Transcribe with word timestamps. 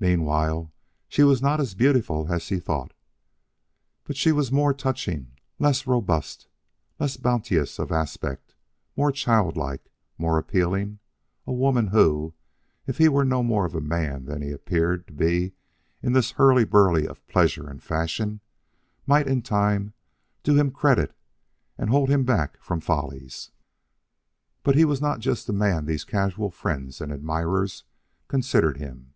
Meanwhile, 0.00 0.72
she 1.06 1.22
was 1.22 1.40
not 1.40 1.60
as 1.60 1.76
beautiful 1.76 2.26
as 2.32 2.48
he 2.48 2.58
thought. 2.58 2.90
But 4.02 4.16
she 4.16 4.32
was 4.32 4.50
more 4.50 4.74
touching 4.74 5.36
less 5.60 5.86
robust, 5.86 6.48
less 6.98 7.16
bounteous 7.16 7.78
of 7.78 7.92
aspect, 7.92 8.56
more 8.96 9.12
child 9.12 9.56
like, 9.56 9.92
more 10.18 10.36
appealing, 10.36 10.98
a 11.46 11.52
woman 11.52 11.86
who, 11.86 12.34
if 12.88 12.98
he 12.98 13.08
were 13.08 13.24
no 13.24 13.44
more 13.44 13.64
of 13.66 13.76
a 13.76 13.80
man 13.80 14.24
than 14.24 14.42
he 14.42 14.50
appeared 14.50 15.06
to 15.06 15.12
be 15.12 15.52
in 16.02 16.12
this 16.12 16.32
hurly 16.32 16.64
burly 16.64 17.06
of 17.06 17.24
pleasure 17.28 17.70
and 17.70 17.80
fashion, 17.80 18.40
might 19.06 19.28
in 19.28 19.42
time 19.42 19.94
do 20.42 20.56
him 20.56 20.72
credit 20.72 21.14
and 21.78 21.88
hold 21.90 22.08
him 22.08 22.24
back 22.24 22.60
from 22.60 22.80
follies. 22.80 23.52
But 24.64 24.74
he 24.74 24.84
was 24.84 25.00
not 25.00 25.20
just 25.20 25.46
the 25.46 25.52
man 25.52 25.86
these 25.86 26.02
casual 26.02 26.50
friends 26.50 27.00
and 27.00 27.12
admirers 27.12 27.84
considered 28.26 28.76
him. 28.78 29.12